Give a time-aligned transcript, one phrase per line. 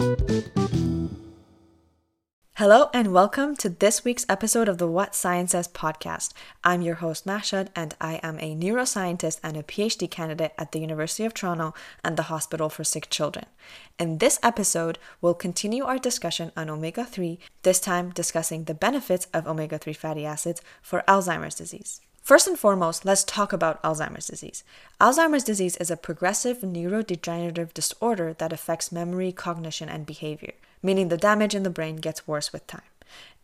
[0.00, 0.29] thank you
[2.60, 6.34] Hello and welcome to this week's episode of the What Science Says podcast.
[6.62, 10.78] I'm your host Mahshad and I am a neuroscientist and a PhD candidate at the
[10.78, 11.72] University of Toronto
[12.04, 13.46] and the Hospital for Sick Children.
[13.98, 19.26] In this episode, we'll continue our discussion on omega 3, this time discussing the benefits
[19.32, 22.02] of omega 3 fatty acids for Alzheimer's disease.
[22.20, 24.64] First and foremost, let's talk about Alzheimer's disease.
[25.00, 30.52] Alzheimer's disease is a progressive neurodegenerative disorder that affects memory, cognition, and behavior
[30.82, 32.82] meaning the damage in the brain gets worse with time.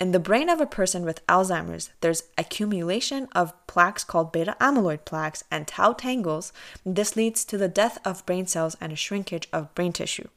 [0.00, 5.04] In the brain of a person with Alzheimer's, there's accumulation of plaques called beta amyloid
[5.04, 6.52] plaques and tau tangles.
[6.84, 10.28] This leads to the death of brain cells and a shrinkage of brain tissue.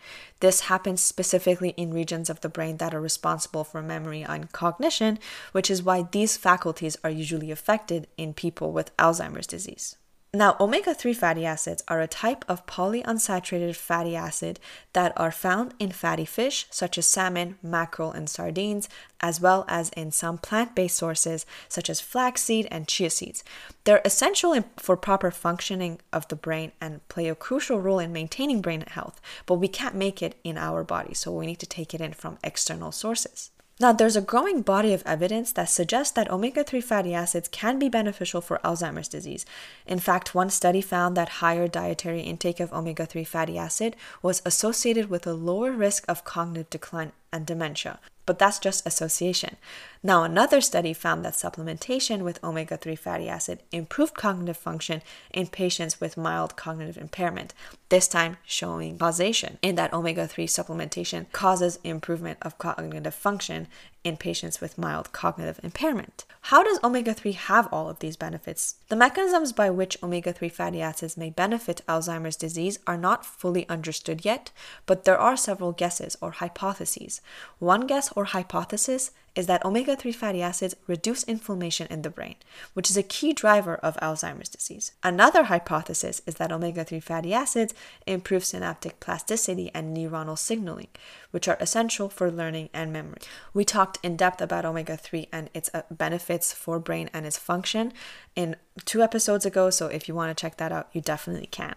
[0.41, 5.17] This happens specifically in regions of the brain that are responsible for memory and cognition,
[5.53, 9.97] which is why these faculties are usually affected in people with Alzheimer's disease.
[10.33, 14.59] Now, omega 3 fatty acids are a type of polyunsaturated fatty acid
[14.91, 18.89] that are found in fatty fish such as salmon, mackerel, and sardines,
[19.21, 23.41] as well as in some plant based sources such as flaxseed and chia seeds.
[23.85, 28.59] They're essential for proper functioning of the brain and play a crucial role in maintaining
[28.61, 31.93] brain health, but we can't make it in our body, so we need to take
[31.93, 33.51] it in from external sources.
[33.79, 37.77] Now, there's a growing body of evidence that suggests that omega 3 fatty acids can
[37.77, 39.45] be beneficial for Alzheimer's disease.
[39.85, 44.41] In fact, one study found that higher dietary intake of omega 3 fatty acid was
[44.45, 49.55] associated with a lower risk of cognitive decline and dementia but that's just association.
[50.03, 55.01] Now, another study found that supplementation with omega 3 fatty acid improved cognitive function
[55.33, 57.55] in patients with mild cognitive impairment,
[57.89, 63.67] this time showing causation in that omega 3 supplementation causes improvement of cognitive function
[64.07, 66.23] in patients with mild cognitive impairment.
[66.43, 68.75] How does omega 3 have all of these benefits?
[68.87, 73.67] The mechanisms by which omega 3 fatty acids may benefit Alzheimer's disease are not fully
[73.67, 74.51] understood yet,
[74.85, 77.19] but there are several guesses or hypotheses.
[77.59, 82.35] One guess or hypothesis is that omega 3 fatty acids reduce inflammation in the brain,
[82.73, 84.93] which is a key driver of Alzheimer's disease.
[85.03, 87.75] Another hypothesis is that omega 3 fatty acids
[88.07, 90.87] improve synaptic plasticity and neuronal signaling,
[91.29, 93.19] which are essential for learning and memory.
[93.53, 97.37] We talked in depth about omega 3 and its uh, benefits for brain and its
[97.37, 97.93] function
[98.35, 101.75] in two episodes ago, so if you want to check that out, you definitely can.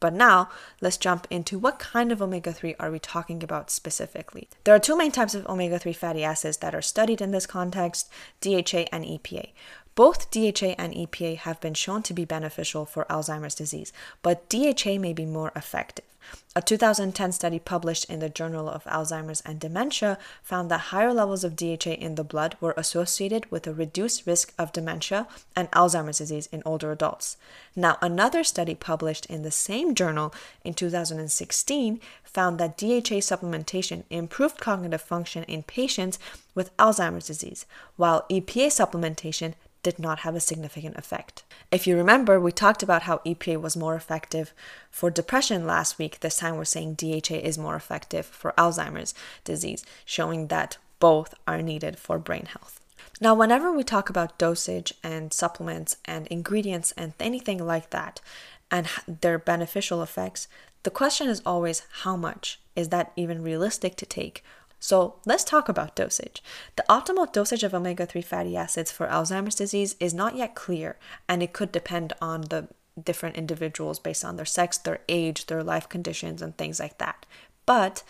[0.00, 0.50] But now,
[0.82, 4.48] let's jump into what kind of omega 3 are we talking about specifically.
[4.64, 7.46] There are two main types of omega 3 fatty acids that are studied in this
[7.46, 8.10] context
[8.42, 9.52] DHA and EPA.
[9.94, 13.92] Both DHA and EPA have been shown to be beneficial for Alzheimer's disease,
[14.22, 16.04] but DHA may be more effective.
[16.56, 21.42] A 2010 study published in the Journal of Alzheimer's and Dementia found that higher levels
[21.42, 25.26] of DHA in the blood were associated with a reduced risk of dementia
[25.56, 27.36] and Alzheimer's disease in older adults.
[27.74, 30.32] Now, another study published in the same journal
[30.64, 36.20] in 2016 found that DHA supplementation improved cognitive function in patients
[36.54, 41.44] with Alzheimer's disease, while EPA supplementation did not have a significant effect.
[41.70, 44.52] If you remember, we talked about how EPA was more effective
[44.90, 46.18] for depression last week.
[46.18, 51.62] This time we're saying DHA is more effective for Alzheimer's disease, showing that both are
[51.62, 52.80] needed for brain health.
[53.20, 58.20] Now, whenever we talk about dosage and supplements and ingredients and anything like that
[58.70, 60.48] and their beneficial effects,
[60.82, 62.58] the question is always how much?
[62.74, 64.42] Is that even realistic to take?
[64.84, 66.42] So let's talk about dosage.
[66.76, 70.98] The optimal dosage of omega 3 fatty acids for Alzheimer's disease is not yet clear,
[71.26, 72.68] and it could depend on the
[73.02, 77.24] different individuals based on their sex, their age, their life conditions, and things like that.
[77.64, 78.02] But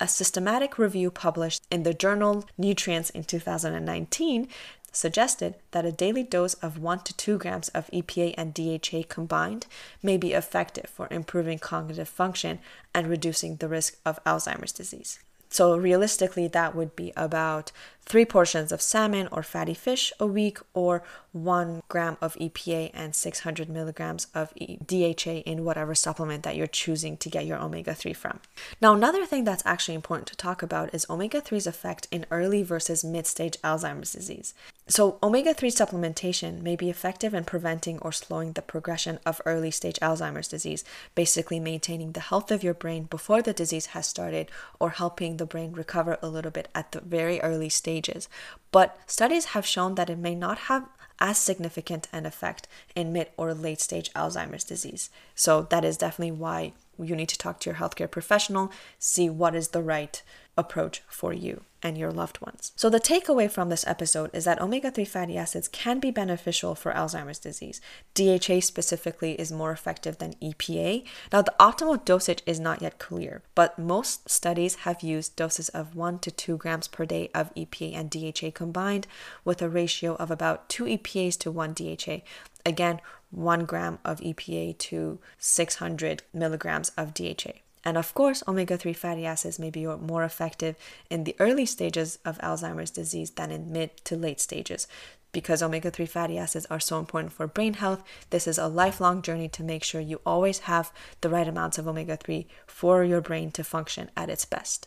[0.00, 4.48] a systematic review published in the journal Nutrients in 2019
[4.90, 9.66] suggested that a daily dose of 1 to 2 grams of EPA and DHA combined
[10.02, 12.58] may be effective for improving cognitive function
[12.94, 15.18] and reducing the risk of Alzheimer's disease.
[15.52, 17.72] So, realistically, that would be about
[18.06, 21.02] three portions of salmon or fatty fish a week, or
[21.32, 27.18] one gram of EPA and 600 milligrams of DHA in whatever supplement that you're choosing
[27.18, 28.40] to get your omega 3 from.
[28.80, 32.62] Now, another thing that's actually important to talk about is omega 3's effect in early
[32.62, 34.54] versus mid stage Alzheimer's disease.
[34.88, 39.70] So, omega 3 supplementation may be effective in preventing or slowing the progression of early
[39.70, 40.84] stage Alzheimer's disease,
[41.14, 44.50] basically maintaining the health of your brain before the disease has started
[44.80, 48.28] or helping the brain recover a little bit at the very early stages.
[48.72, 50.88] But studies have shown that it may not have
[51.20, 55.10] as significant an effect in mid or late stage Alzheimer's disease.
[55.36, 59.54] So, that is definitely why you need to talk to your healthcare professional, see what
[59.54, 60.22] is the right
[60.56, 62.72] approach for you and your loved ones.
[62.76, 66.74] So, the takeaway from this episode is that omega 3 fatty acids can be beneficial
[66.74, 67.80] for Alzheimer's disease.
[68.14, 71.04] DHA specifically is more effective than EPA.
[71.32, 75.96] Now, the optimal dosage is not yet clear, but most studies have used doses of
[75.96, 79.06] 1 to 2 grams per day of EPA and DHA combined
[79.44, 82.20] with a ratio of about 2 EPAs to 1 DHA.
[82.64, 83.00] Again,
[83.30, 87.62] 1 gram of EPA to 600 milligrams of DHA.
[87.84, 90.76] And of course, omega 3 fatty acids may be more effective
[91.10, 94.86] in the early stages of Alzheimer's disease than in mid to late stages.
[95.32, 99.22] Because omega 3 fatty acids are so important for brain health, this is a lifelong
[99.22, 100.92] journey to make sure you always have
[101.22, 104.86] the right amounts of omega 3 for your brain to function at its best.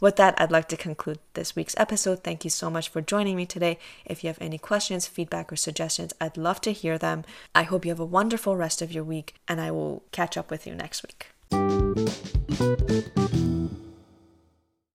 [0.00, 2.24] With that, I'd like to conclude this week's episode.
[2.24, 3.78] Thank you so much for joining me today.
[4.04, 7.24] If you have any questions, feedback, or suggestions, I'd love to hear them.
[7.54, 10.50] I hope you have a wonderful rest of your week, and I will catch up
[10.50, 11.31] with you next week.
[11.94, 13.81] Thank you.